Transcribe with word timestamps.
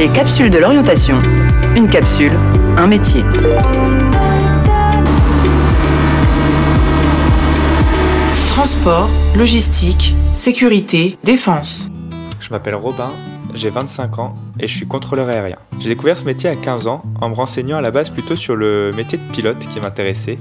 Les 0.00 0.08
capsules 0.08 0.48
de 0.48 0.56
l'orientation. 0.56 1.18
Une 1.76 1.86
capsule, 1.86 2.32
un 2.78 2.86
métier. 2.86 3.22
Transport, 8.48 9.10
logistique, 9.36 10.16
sécurité, 10.32 11.18
défense. 11.22 11.88
Je 12.40 12.48
m'appelle 12.48 12.76
Robin, 12.76 13.12
j'ai 13.52 13.68
25 13.68 14.18
ans 14.20 14.36
et 14.58 14.66
je 14.66 14.74
suis 14.74 14.86
contrôleur 14.86 15.28
aérien. 15.28 15.58
J'ai 15.80 15.90
découvert 15.90 16.16
ce 16.16 16.24
métier 16.24 16.48
à 16.48 16.56
15 16.56 16.86
ans 16.86 17.02
en 17.20 17.28
me 17.28 17.34
renseignant 17.34 17.76
à 17.76 17.82
la 17.82 17.90
base 17.90 18.08
plutôt 18.08 18.36
sur 18.36 18.56
le 18.56 18.92
métier 18.96 19.18
de 19.18 19.32
pilote 19.34 19.58
qui 19.58 19.80
m'intéressait. 19.80 20.38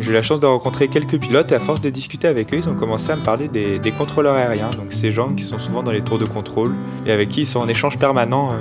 J'ai 0.00 0.10
eu 0.10 0.14
la 0.14 0.22
chance 0.22 0.40
de 0.40 0.46
rencontrer 0.46 0.88
quelques 0.88 1.18
pilotes 1.18 1.50
et 1.52 1.54
à 1.54 1.58
force 1.58 1.80
de 1.80 1.90
discuter 1.90 2.28
avec 2.28 2.52
eux, 2.52 2.58
ils 2.58 2.68
ont 2.68 2.74
commencé 2.74 3.10
à 3.10 3.16
me 3.16 3.22
parler 3.22 3.48
des, 3.48 3.92
contrôleurs 3.92 4.34
aériens, 4.34 4.70
donc 4.76 4.92
ces 4.92 5.10
gens 5.10 5.32
qui 5.34 5.42
sont 5.42 5.58
souvent 5.58 5.82
dans 5.82 5.90
les 5.90 6.00
tours 6.00 6.18
de 6.18 6.24
contrôle 6.24 6.72
et 7.06 7.12
avec 7.12 7.28
qui 7.28 7.42
ils 7.42 7.46
sont 7.46 7.60
en 7.60 7.68
échange 7.68 7.98
permanent 7.98 8.52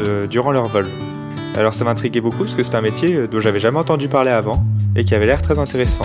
euh, 0.00 0.26
durant 0.26 0.52
leur 0.52 0.66
vol. 0.66 0.86
Alors 1.56 1.74
ça 1.74 1.84
m'intriguait 1.84 2.20
beaucoup 2.20 2.44
parce 2.44 2.54
que 2.54 2.62
c'est 2.62 2.76
un 2.76 2.80
métier 2.80 3.14
euh, 3.14 3.26
dont 3.26 3.40
j'avais 3.40 3.58
jamais 3.58 3.78
entendu 3.78 4.08
parler 4.08 4.30
avant 4.30 4.64
et 4.94 5.04
qui 5.04 5.14
avait 5.14 5.26
l'air 5.26 5.42
très 5.42 5.58
intéressant. 5.58 6.04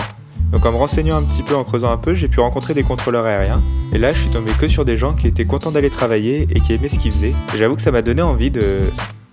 Donc 0.51 0.65
en 0.65 0.71
me 0.71 0.77
renseignant 0.77 1.17
un 1.17 1.23
petit 1.23 1.43
peu, 1.43 1.55
en 1.55 1.63
creusant 1.63 1.91
un 1.91 1.97
peu, 1.97 2.13
j'ai 2.13 2.27
pu 2.27 2.39
rencontrer 2.39 2.73
des 2.73 2.83
contrôleurs 2.83 3.25
aériens. 3.25 3.61
Et 3.93 3.97
là, 3.97 4.13
je 4.13 4.19
suis 4.19 4.29
tombé 4.29 4.51
que 4.59 4.67
sur 4.67 4.85
des 4.85 4.97
gens 4.97 5.13
qui 5.13 5.27
étaient 5.27 5.45
contents 5.45 5.71
d'aller 5.71 5.89
travailler 5.89 6.47
et 6.49 6.61
qui 6.61 6.73
aimaient 6.73 6.89
ce 6.89 6.97
qu'ils 6.97 7.11
faisaient. 7.11 7.33
J'avoue 7.57 7.75
que 7.75 7.81
ça 7.81 7.91
m'a 7.91 8.01
donné 8.01 8.21
envie 8.21 8.51
de, 8.51 8.79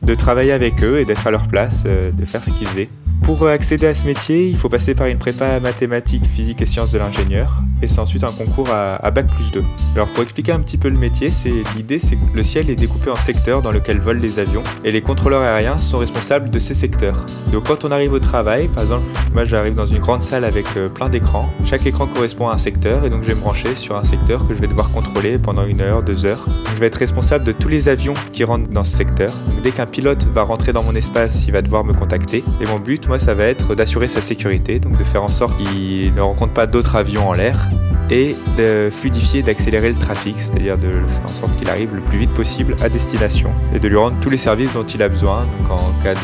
de 0.02 0.14
travailler 0.14 0.52
avec 0.52 0.82
eux 0.82 0.98
et 0.98 1.04
d'être 1.04 1.26
à 1.26 1.30
leur 1.30 1.46
place, 1.46 1.84
euh, 1.86 2.10
de 2.10 2.24
faire 2.24 2.42
ce 2.42 2.50
qu'ils 2.50 2.66
faisaient. 2.66 2.88
Pour 3.22 3.46
accéder 3.46 3.86
à 3.86 3.94
ce 3.94 4.04
métier, 4.04 4.48
il 4.48 4.56
faut 4.56 4.68
passer 4.68 4.96
par 4.96 5.06
une 5.06 5.16
prépa 5.16 5.60
mathématiques, 5.60 6.26
physique 6.26 6.60
et 6.60 6.66
sciences 6.66 6.90
de 6.90 6.98
l'ingénieur, 6.98 7.62
et 7.80 7.86
c'est 7.86 8.00
ensuite 8.00 8.24
un 8.24 8.32
concours 8.32 8.68
à, 8.70 9.10
Bac 9.12 9.26
plus 9.28 9.50
2. 9.52 9.62
Alors 9.94 10.08
pour 10.08 10.24
expliquer 10.24 10.52
un 10.52 10.60
petit 10.60 10.76
peu 10.76 10.88
le 10.88 10.98
métier, 10.98 11.30
c'est 11.30 11.52
l'idée 11.76 12.00
c'est 12.00 12.16
que 12.16 12.34
le 12.34 12.42
ciel 12.42 12.68
est 12.68 12.76
découpé 12.76 13.10
en 13.10 13.16
secteurs 13.16 13.62
dans 13.62 13.70
lesquels 13.70 14.00
volent 14.00 14.20
les 14.20 14.40
avions, 14.40 14.64
et 14.84 14.90
les 14.90 15.02
contrôleurs 15.02 15.42
aériens 15.42 15.78
sont 15.78 15.98
responsables 15.98 16.50
de 16.50 16.58
ces 16.58 16.74
secteurs. 16.74 17.24
Donc 17.52 17.68
quand 17.68 17.84
on 17.84 17.92
arrive 17.92 18.12
au 18.12 18.18
travail, 18.18 18.66
par 18.68 18.82
exemple, 18.82 19.04
moi 19.32 19.44
j'arrive 19.44 19.76
dans 19.76 19.86
une 19.86 20.00
grande 20.00 20.22
salle 20.22 20.44
avec 20.44 20.66
euh, 20.76 20.88
plein 20.88 21.08
d'écrans, 21.08 21.48
chaque 21.64 21.86
écran 21.86 22.06
correspond 22.06 22.48
à 22.48 22.54
un 22.54 22.58
secteur, 22.58 23.04
et 23.04 23.10
donc 23.10 23.22
je 23.22 23.28
vais 23.28 23.34
me 23.34 23.40
brancher 23.40 23.76
sur 23.76 23.96
un 23.96 24.04
secteur 24.04 24.48
que 24.48 24.54
je 24.54 24.60
vais 24.60 24.68
devoir 24.68 24.90
contrôler 24.90 25.38
pendant 25.38 25.64
une 25.64 25.80
heure, 25.80 26.02
deux 26.02 26.24
heures. 26.24 26.44
je 26.74 26.80
vais 26.80 26.86
être 26.86 26.96
responsable 26.96 27.44
de 27.44 27.52
tous 27.52 27.68
les 27.68 27.88
avions 27.88 28.14
qui 28.32 28.42
rentrent 28.42 28.68
dans 28.68 28.84
ce 28.84 28.96
secteur. 28.96 29.32
Donc 29.48 29.62
dès 29.62 29.70
qu'un 29.70 29.86
pilote 29.86 30.26
va 30.32 30.42
rentrer 30.42 30.72
dans 30.72 30.82
mon 30.82 30.94
espace, 30.96 31.46
il 31.46 31.52
va 31.52 31.62
devoir 31.62 31.84
me 31.84 31.92
contacter, 31.92 32.42
et 32.60 32.66
mon 32.66 32.80
but, 32.80 33.08
ça 33.18 33.34
va 33.34 33.44
être 33.44 33.74
d'assurer 33.74 34.08
sa 34.08 34.20
sécurité, 34.20 34.78
donc 34.78 34.96
de 34.96 35.04
faire 35.04 35.22
en 35.22 35.28
sorte 35.28 35.56
qu'il 35.58 36.14
ne 36.14 36.20
rencontre 36.20 36.52
pas 36.52 36.66
d'autres 36.66 36.96
avions 36.96 37.28
en 37.28 37.32
l'air 37.32 37.68
et 38.12 38.36
de 38.58 38.90
fluidifier, 38.92 39.42
d'accélérer 39.42 39.88
le 39.88 39.94
trafic, 39.94 40.36
c'est-à-dire 40.36 40.76
de 40.76 40.90
faire 40.90 41.24
en 41.24 41.34
sorte 41.34 41.56
qu'il 41.56 41.70
arrive 41.70 41.94
le 41.94 42.02
plus 42.02 42.18
vite 42.18 42.34
possible 42.34 42.76
à 42.82 42.90
destination 42.90 43.50
et 43.74 43.78
de 43.78 43.88
lui 43.88 43.96
rendre 43.96 44.18
tous 44.20 44.28
les 44.28 44.36
services 44.36 44.72
dont 44.74 44.84
il 44.84 45.02
a 45.02 45.08
besoin, 45.08 45.46
donc 45.58 45.70
en 45.70 45.92
cas 46.02 46.14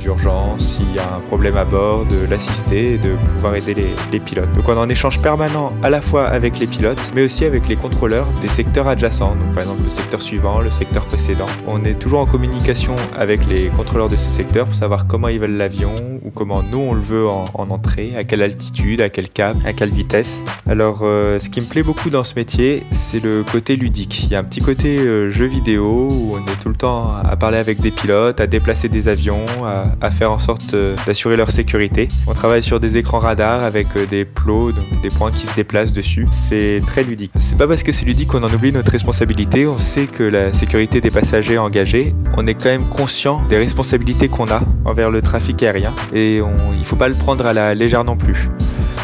d'urgence, 0.00 0.76
s'il 0.76 0.94
y 0.94 0.98
a 0.98 1.16
un 1.16 1.20
problème 1.20 1.56
à 1.56 1.66
bord, 1.66 2.06
de 2.06 2.26
l'assister 2.30 2.94
et 2.94 2.98
de 2.98 3.14
pouvoir 3.34 3.54
aider 3.56 3.74
les, 3.74 3.94
les, 4.10 4.20
pilotes. 4.20 4.50
Donc 4.52 4.66
on 4.68 4.78
en 4.78 4.88
échange 4.88 5.20
permanent 5.20 5.74
à 5.82 5.90
la 5.90 6.00
fois 6.00 6.26
avec 6.26 6.58
les 6.58 6.66
pilotes, 6.66 7.10
mais 7.14 7.22
aussi 7.22 7.44
avec 7.44 7.68
les 7.68 7.76
contrôleurs 7.76 8.26
des 8.40 8.48
secteurs 8.48 8.88
adjacents, 8.88 9.36
donc 9.36 9.52
par 9.52 9.64
exemple 9.64 9.82
le 9.84 9.90
secteur 9.90 10.22
suivant, 10.22 10.60
le 10.60 10.70
secteur 10.70 11.04
précédent. 11.04 11.46
On 11.66 11.84
est 11.84 11.98
toujours 11.98 12.20
en 12.20 12.26
communication 12.26 12.96
avec 13.14 13.46
les 13.46 13.68
contrôleurs 13.68 14.08
de 14.08 14.16
ces 14.16 14.30
secteurs 14.30 14.64
pour 14.64 14.74
savoir 14.74 15.06
comment 15.06 15.28
ils 15.28 15.40
veulent 15.40 15.58
l'avion 15.58 15.94
ou 16.24 16.30
comment 16.30 16.62
nous 16.62 16.78
on 16.78 16.94
le 16.94 17.02
veut 17.02 17.28
en, 17.28 17.44
entrée, 17.54 18.14
à 18.16 18.24
quelle 18.24 18.42
altitude, 18.42 19.02
à 19.02 19.10
quel 19.10 19.28
cap, 19.28 19.56
à 19.66 19.74
quelle 19.74 19.90
vitesse. 19.90 20.42
Alors 20.66 21.00
euh, 21.02 21.33
ce 21.38 21.48
qui 21.48 21.60
me 21.60 21.66
plaît 21.66 21.82
beaucoup 21.82 22.10
dans 22.10 22.24
ce 22.24 22.34
métier, 22.34 22.82
c'est 22.90 23.22
le 23.22 23.42
côté 23.42 23.76
ludique. 23.76 24.24
Il 24.24 24.30
y 24.30 24.34
a 24.34 24.38
un 24.38 24.44
petit 24.44 24.60
côté 24.60 24.98
euh, 24.98 25.30
jeu 25.30 25.46
vidéo 25.46 26.08
où 26.10 26.36
on 26.36 26.38
est 26.38 26.56
tout 26.62 26.68
le 26.68 26.74
temps 26.74 27.14
à 27.14 27.36
parler 27.36 27.58
avec 27.58 27.80
des 27.80 27.90
pilotes, 27.90 28.40
à 28.40 28.46
déplacer 28.46 28.88
des 28.88 29.08
avions, 29.08 29.44
à, 29.64 30.10
faire 30.10 30.30
en 30.30 30.38
sorte 30.38 30.74
euh, 30.74 30.96
d'assurer 31.06 31.36
leur 31.36 31.50
sécurité. 31.50 32.08
On 32.26 32.34
travaille 32.34 32.62
sur 32.62 32.80
des 32.80 32.96
écrans 32.96 33.18
radars 33.18 33.62
avec 33.62 33.88
des 34.08 34.24
plots, 34.24 34.72
donc 34.72 34.84
des 35.02 35.10
points 35.10 35.30
qui 35.30 35.46
se 35.46 35.54
déplacent 35.54 35.92
dessus. 35.92 36.26
C'est 36.32 36.82
très 36.86 37.02
ludique. 37.02 37.32
C'est 37.38 37.58
pas 37.58 37.66
parce 37.66 37.82
que 37.82 37.92
c'est 37.92 38.04
ludique 38.04 38.28
qu'on 38.28 38.42
en 38.42 38.52
oublie 38.52 38.72
notre 38.72 38.92
responsabilité. 38.92 39.66
On 39.66 39.78
sait 39.78 40.06
que 40.06 40.22
la 40.22 40.52
sécurité 40.52 41.00
des 41.00 41.10
passagers 41.10 41.58
engagés, 41.58 42.14
on 42.36 42.46
est 42.46 42.54
quand 42.54 42.70
même 42.70 42.88
conscient 42.88 43.42
des 43.48 43.58
responsabilités 43.58 44.28
qu'on 44.28 44.50
a 44.50 44.62
envers 44.84 45.10
le 45.10 45.22
trafic 45.22 45.62
aérien 45.62 45.92
et 46.12 46.36
il 46.36 46.78
ne 46.78 46.84
faut 46.84 46.96
pas 46.96 47.08
le 47.08 47.14
prendre 47.14 47.46
à 47.46 47.52
la 47.52 47.74
légère 47.74 48.04
non 48.04 48.16
plus. 48.16 48.48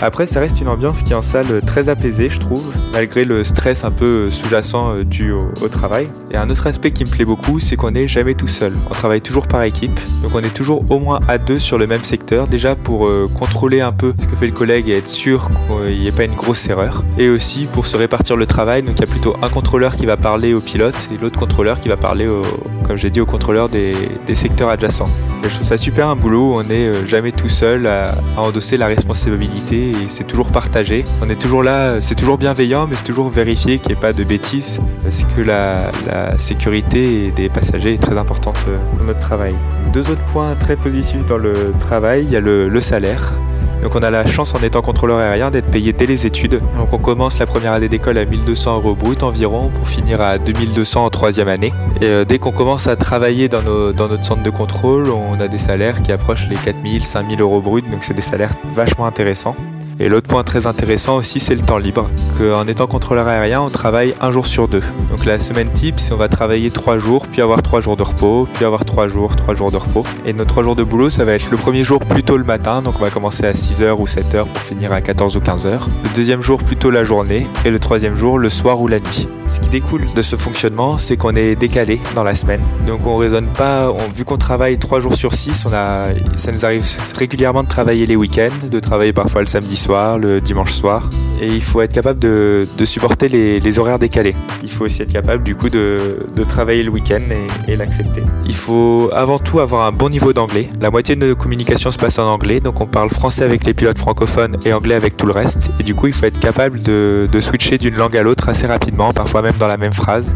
Après, 0.02 0.26
ça 0.26 0.41
reste 0.41 0.58
une 0.62 0.68
ambiance 0.68 1.02
qui 1.02 1.12
est 1.12 1.16
en 1.16 1.20
salle 1.20 1.60
très 1.66 1.91
apaisée, 1.91 2.09
je 2.10 2.38
trouve, 2.38 2.65
malgré 2.93 3.25
le 3.25 3.44
stress 3.44 3.84
un 3.84 3.91
peu 3.91 4.31
sous-jacent 4.31 4.94
euh, 4.94 5.04
dû 5.04 5.32
au, 5.32 5.69
travail. 5.69 6.09
Et 6.31 6.37
un 6.37 6.50
autre 6.50 6.66
aspect 6.66 6.91
qui 6.91 7.04
me 7.04 7.10
plaît 7.10 7.25
beaucoup, 7.25 7.60
c'est 7.60 7.76
qu'on 7.76 7.93
n'est 7.93 8.09
jamais 8.09 8.34
tout 8.34 8.48
seul. 8.48 8.72
On 8.91 8.94
travaille 8.94 9.21
toujours 9.21 9.47
par 9.47 9.62
équipe, 9.62 9.98
donc 10.22 10.34
on 10.34 10.41
est 10.41 10.54
toujours 10.54 10.84
au 10.91 10.98
moins 10.98 11.21
à 11.28 11.38
deux 11.38 11.59
sur 11.59 11.78
le 11.78 11.87
même 11.87 12.04
secteur, 12.04 12.48
déjà 12.48 12.75
pour 12.75 13.06
euh, 13.06 13.31
contrôler 13.38 13.81
un 13.81 13.93
peu 13.93 14.12
ce 14.19 14.26
que 14.26 14.37
fait 14.37 14.47
le 14.47 14.53
collègue 14.53 14.88
et 14.88 14.98
être 14.98 15.09
sûr 15.09 15.48
qu'il 15.48 15.98
n'y 15.98 16.09
ait 16.09 16.12
pas 16.12 16.25
une 16.25 16.34
grosse 16.34 16.69
erreur. 16.69 17.04
Et 17.19 17.28
aussi 17.28 17.66
pour 17.72 17.87
se 17.87 17.97
répartir 17.97 18.37
le 18.37 18.47
travail, 18.47 18.82
donc 18.82 18.97
il 18.97 19.00
y 19.00 19.04
a 19.04 19.10
plutôt 19.10 19.37
un 19.42 19.48
contrôleur 19.48 19.97
qui 19.97 20.06
va 20.06 20.16
parler 20.16 20.54
au 20.54 20.60
pilote 20.60 21.09
et 21.15 21.19
l'autre 21.22 21.38
contrôleur 21.38 21.81
qui 21.81 21.88
va 21.88 21.97
parler, 21.97 22.27
au, 22.27 22.42
comme 22.90 22.98
j'ai 22.98 23.10
dit, 23.10 23.20
au 23.20 23.26
contrôleur 23.26 23.68
des, 23.68 23.94
secteurs 24.34 24.68
adjacents. 24.68 25.08
je 25.44 25.48
trouve 25.48 25.62
ça 25.62 25.78
super 25.78 26.08
un 26.08 26.16
boulot, 26.16 26.56
on 26.56 26.64
n'est 26.64 26.88
euh, 26.88 27.06
jamais 27.06 27.30
tout 27.30 27.48
seul 27.48 27.86
à 27.86 28.16
endosser 28.36 28.76
la 28.76 28.88
responsabilité 28.88 29.90
et 29.90 30.08
c'est 30.08 30.26
toujours 30.26 30.48
partagé. 30.48 31.04
On 31.22 31.30
est 31.30 31.40
toujours 31.40 31.62
là, 31.62 32.00
c'est 32.00 32.16
toujours 32.16 32.36
bienveillant, 32.36 32.88
mais 32.88 32.96
c'est 32.96 33.04
toujours 33.04 33.30
vérifié 33.30 33.78
qu'il 33.78 33.92
n'y 33.92 33.92
ait 33.92 34.00
pas 34.00 34.12
de 34.12 34.24
bêtises, 34.24 34.80
parce 35.04 35.22
que 35.22 35.40
la, 35.40 35.92
sécurité 36.38 37.30
des 37.30 37.48
passagers 37.48 37.94
est 37.94 38.02
très 38.02 38.18
importante 38.18 38.58
euh, 38.66 38.76
dans 38.98 39.04
notre 39.04 39.20
travail. 39.20 39.54
Deux 39.92 40.10
autres 40.10 40.24
points 40.24 40.56
très 40.56 40.74
positifs 40.74 41.24
dans 41.26 41.38
le 41.38 41.72
travail, 41.78 42.24
il 42.24 42.32
y 42.32 42.36
a 42.36 42.40
le 42.40 42.80
salaire. 42.80 43.34
Donc 43.82 43.94
on 43.94 44.00
a 44.00 44.10
la 44.10 44.26
chance 44.26 44.54
en 44.54 44.62
étant 44.62 44.82
contrôleur 44.82 45.18
aérien 45.18 45.50
d'être 45.50 45.70
payé 45.70 45.92
dès 45.92 46.06
les 46.06 46.26
études. 46.26 46.60
Donc 46.76 46.92
on 46.92 46.98
commence 46.98 47.38
la 47.38 47.46
première 47.46 47.72
année 47.72 47.88
d'école 47.88 48.18
à 48.18 48.24
1200 48.24 48.76
euros 48.76 48.94
brut 48.94 49.22
environ 49.22 49.70
pour 49.70 49.88
finir 49.88 50.20
à 50.20 50.38
2200 50.38 51.04
en 51.04 51.10
troisième 51.10 51.48
année. 51.48 51.72
Et 52.00 52.04
euh, 52.04 52.24
dès 52.24 52.38
qu'on 52.38 52.52
commence 52.52 52.86
à 52.86 52.96
travailler 52.96 53.48
dans, 53.48 53.62
notre 53.62 54.24
centre 54.24 54.42
de 54.42 54.50
contrôle, 54.50 55.08
on 55.10 55.41
a 55.41 55.48
des 55.48 55.58
salaires 55.58 56.02
qui 56.02 56.12
approchent 56.12 56.48
les 56.48 56.56
4000, 56.56 57.04
5000 57.04 57.41
euros 57.41 57.60
brut. 57.60 57.88
Donc 57.91 58.04
c'est 58.04 58.14
des 58.14 58.22
salaires 58.22 58.52
vachement 58.74 59.06
intéressants. 59.06 59.56
Et 60.02 60.08
l'autre 60.08 60.28
point 60.28 60.42
très 60.44 60.66
intéressant 60.66 61.18
aussi, 61.18 61.40
c'est 61.40 61.54
le 61.54 61.60
temps 61.60 61.76
libre. 61.76 62.08
En 62.40 62.66
étant 62.66 62.86
contrôleur 62.86 63.28
aérien, 63.28 63.60
on 63.60 63.68
travaille 63.68 64.14
un 64.22 64.32
jour 64.32 64.46
sur 64.46 64.66
deux. 64.66 64.82
Donc 65.10 65.26
la 65.26 65.38
semaine 65.38 65.70
type, 65.70 66.00
c'est 66.00 66.14
on 66.14 66.16
va 66.16 66.28
travailler 66.28 66.70
trois 66.70 66.98
jours, 66.98 67.26
puis 67.26 67.42
avoir 67.42 67.62
trois 67.62 67.82
jours 67.82 67.98
de 67.98 68.02
repos, 68.02 68.48
puis 68.54 68.64
avoir 68.64 68.86
trois 68.86 69.08
jours, 69.08 69.36
trois 69.36 69.54
jours 69.54 69.70
de 69.70 69.76
repos. 69.76 70.04
Et 70.24 70.32
nos 70.32 70.46
trois 70.46 70.62
jours 70.62 70.74
de 70.74 70.84
boulot, 70.84 71.10
ça 71.10 71.26
va 71.26 71.34
être 71.34 71.50
le 71.50 71.58
premier 71.58 71.84
jour 71.84 72.00
plutôt 72.00 72.38
le 72.38 72.44
matin, 72.44 72.80
donc 72.80 72.94
on 72.98 73.02
va 73.02 73.10
commencer 73.10 73.44
à 73.44 73.52
6h 73.52 73.90
ou 73.98 74.06
7h 74.06 74.46
pour 74.46 74.62
finir 74.62 74.90
à 74.90 75.02
14 75.02 75.36
ou 75.36 75.40
15h. 75.40 75.80
Le 76.04 76.14
deuxième 76.14 76.40
jour 76.40 76.62
plutôt 76.62 76.90
la 76.90 77.04
journée, 77.04 77.46
et 77.66 77.70
le 77.70 77.78
troisième 77.78 78.16
jour 78.16 78.38
le 78.38 78.48
soir 78.48 78.80
ou 78.80 78.88
la 78.88 79.00
nuit. 79.00 79.28
Ce 79.48 79.60
qui 79.60 79.68
découle 79.68 80.06
de 80.14 80.22
ce 80.22 80.36
fonctionnement, 80.36 80.96
c'est 80.96 81.18
qu'on 81.18 81.36
est 81.36 81.56
décalé 81.56 82.00
dans 82.14 82.24
la 82.24 82.34
semaine. 82.34 82.62
Donc 82.86 83.06
on 83.06 83.18
raisonne 83.18 83.48
pas, 83.48 83.92
vu 84.14 84.24
qu'on 84.24 84.38
travaille 84.38 84.78
trois 84.78 85.00
jours 85.00 85.14
sur 85.14 85.34
6, 85.34 85.66
on 85.66 85.74
a, 85.74 86.14
ça 86.36 86.52
nous 86.52 86.64
arrive 86.64 86.86
régulièrement 87.18 87.64
de 87.64 87.68
travailler 87.68 88.06
les 88.06 88.16
week-ends, 88.16 88.66
de 88.66 88.80
travailler 88.80 89.12
parfois 89.12 89.42
le 89.42 89.46
samedi 89.46 89.76
soir 89.76 89.89
le 89.90 90.40
dimanche 90.40 90.72
soir. 90.72 91.10
Et 91.40 91.48
il 91.48 91.62
faut 91.62 91.80
être 91.80 91.92
capable 91.92 92.18
de, 92.18 92.66
supporter 92.84 93.28
les, 93.28 93.78
horaires 93.78 93.98
décalés. 93.98 94.36
Il 94.62 94.70
faut 94.70 94.84
aussi 94.84 95.02
être 95.02 95.12
capable 95.12 95.42
du 95.42 95.54
coup 95.54 95.70
de, 95.70 96.16
travailler 96.48 96.82
le 96.82 96.90
week-end 96.90 97.20
et, 97.66 97.76
l'accepter. 97.76 98.22
Il 98.46 98.54
faut 98.54 99.10
avant 99.12 99.38
tout 99.38 99.60
avoir 99.60 99.86
un 99.86 99.92
bon 99.92 100.10
niveau 100.10 100.32
d'anglais. 100.32 100.68
La 100.80 100.90
moitié 100.90 101.16
de 101.16 101.26
nos 101.26 101.36
communications 101.36 101.90
se 101.90 101.98
passe 101.98 102.18
en 102.18 102.26
anglais, 102.26 102.60
donc 102.60 102.80
on 102.80 102.86
parle 102.86 103.10
français 103.10 103.44
avec 103.44 103.65
les 103.65 103.74
pilotes 103.74 103.98
francophones 103.98 104.56
et 104.65 104.72
anglais 104.72 104.94
avec 104.94 105.16
tout 105.16 105.26
le 105.26 105.32
reste. 105.32 105.70
Et 105.80 105.82
du 105.82 105.94
coup, 105.94 106.06
il 106.06 106.12
faut 106.12 106.26
être 106.26 106.41
capable 106.41 106.82
de, 106.82 107.28
de 107.30 107.41
switcher 107.41 107.78
d'une 107.78 107.97
langue 107.97 108.16
à 108.16 108.22
l'autre 108.22 108.48
assez 108.48 108.66
rapidement, 108.66 109.12
parfois 109.12 109.42
même 109.42 109.56
dans 109.59 109.68
la 109.68 109.76
même 109.76 109.94
phrase. 109.94 110.34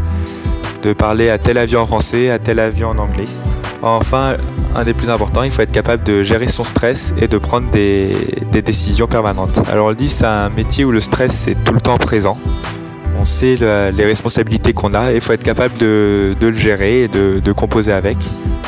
De 0.81 0.93
parler 0.93 1.29
à 1.29 1.37
tel 1.37 1.57
avion 1.57 1.81
en 1.81 1.87
français, 1.87 2.29
à 2.29 2.39
tel 2.39 2.59
avion 2.59 2.89
en 2.89 2.97
anglais. 2.97 3.27
Enfin, 3.85 4.35
un 4.75 4.83
des 4.83 4.95
plus 4.95 5.11
importants, 5.11 5.43
il 5.43 5.51
faut 5.51 5.61
être 5.61 5.71
capable 5.71 6.03
de 6.03 6.23
gérer 6.23 6.49
son 6.49 6.63
stress 6.63 7.13
et 7.21 7.27
de 7.27 7.37
prendre 7.37 7.69
des, 7.69 8.15
décisions 8.63 9.05
permanentes. 9.05 9.61
Alors 9.69 9.85
on 9.85 9.89
le 9.89 9.95
dit, 9.95 10.09
c'est 10.09 10.25
un 10.25 10.49
métier 10.49 10.85
où 10.85 10.91
le 10.91 11.01
stress 11.01 11.47
est 11.47 11.63
tout 11.63 11.73
le 11.73 11.79
temps 11.79 11.97
présent. 11.97 12.35
On 13.19 13.25
sait 13.25 13.55
les 13.55 14.05
responsabilités 14.05 14.73
qu'on 14.73 14.93
a 14.93 15.11
et 15.11 15.15
il 15.15 15.21
faut 15.21 15.33
être 15.33 15.43
capable 15.43 15.77
de, 15.77 16.35
le 16.39 16.51
gérer 16.51 17.03
et 17.03 17.07
de 17.07 17.51
composer 17.51 17.91
avec. 17.91 18.17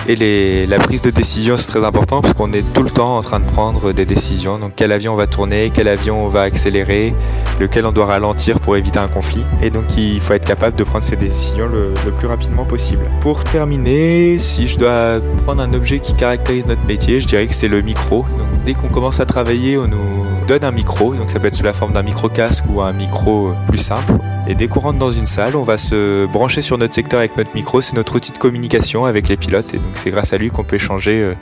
Et 0.09 0.65
la 0.67 0.79
prise 0.79 1.01
de 1.01 1.09
décision, 1.09 1.57
c'est 1.57 1.67
très 1.67 1.85
important 1.85 2.21
parce 2.21 2.33
qu'on 2.33 2.53
est 2.53 2.63
tout 2.73 2.81
le 2.81 2.89
temps 2.89 3.17
en 3.17 3.21
train 3.21 3.41
de 3.41 3.45
prendre 3.45 3.91
des 3.91 4.05
décisions. 4.05 4.57
Donc 4.57 4.71
quel 4.73 4.93
avion 4.93 5.11
on 5.11 5.15
va 5.17 5.27
tourner, 5.27 5.69
quel 5.73 5.89
avion 5.89 6.23
on 6.25 6.29
va 6.29 6.43
accélérer, 6.43 7.13
lequel 7.59 7.85
on 7.85 7.91
doit 7.91 8.05
ralentir 8.05 8.61
pour 8.61 8.77
éviter 8.77 8.99
un 8.99 9.09
conflit. 9.09 9.43
Et 9.61 9.69
donc 9.69 9.83
il 9.97 10.21
faut 10.21 10.31
être 10.31 10.45
capable 10.45 10.77
de 10.77 10.85
prendre 10.85 11.03
ces 11.03 11.17
décisions 11.17 11.67
le, 11.67 11.93
plus 12.17 12.27
rapidement 12.27 12.63
possible. 12.63 13.03
Pour 13.19 13.43
terminer, 13.43 14.39
si 14.39 14.69
je 14.69 14.77
dois 14.77 15.19
prendre 15.43 15.61
un 15.61 15.73
objet 15.73 15.99
qui 15.99 16.13
caractérise 16.13 16.65
notre 16.67 16.85
métier, 16.85 17.19
je 17.19 17.27
dirais 17.27 17.45
que 17.45 17.53
c'est 17.53 17.67
le 17.67 17.81
micro. 17.81 18.25
Dès 18.65 18.75
qu'on 18.75 18.87
commence 18.87 19.19
à 19.19 19.25
travailler, 19.25 19.77
on 19.77 19.89
nous 19.89 20.25
donne 20.47 20.63
un 20.63 20.71
micro, 20.71 21.13
donc 21.13 21.29
ça 21.29 21.39
peut 21.41 21.47
être 21.47 21.55
sous 21.55 21.65
la 21.65 21.73
forme 21.73 21.91
d'un 21.91 22.03
micro-casque 22.03 22.63
ou 22.69 22.81
un 22.81 22.93
micro 22.93 23.53
plus 23.67 23.77
simple. 23.77 24.13
Et 24.47 24.55
dès 24.55 24.69
qu'on 24.69 24.79
rentre 24.79 24.97
dans 24.97 25.11
une 25.11 25.27
salle, 25.27 25.57
on 25.57 25.63
va 25.63 25.77
se 25.77 26.25
brancher 26.25 26.61
sur 26.61 26.77
notre 26.77 26.95
secteur 26.95 27.19
avec 27.19 27.35
notre 27.35 27.53
micro, 27.53 27.81
c'est 27.81 27.95
notre 27.95 28.15
outil 28.15 28.31
de 28.31 28.37
communication 28.37 29.03
avec 29.03 29.27
les 29.27 29.35
pilotes 29.35 29.73
et 29.73 29.77
donc 29.77 29.91
c'est 29.95 30.09
grâce 30.09 30.31
à 30.31 30.37
lui 30.37 30.49
qu'on 30.49 30.63
peut 30.63 30.77
échanger 30.77 31.21
euh, 31.21 31.33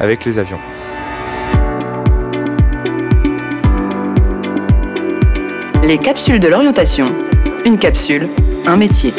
avec 0.00 0.24
les 0.24 0.38
avions. 0.40 0.58
Les 5.84 5.98
capsules 5.98 6.40
de 6.40 6.48
l'orientation. 6.48 7.06
Une 7.64 7.78
capsule, 7.78 8.28
un 8.66 8.76
métier. 8.76 9.14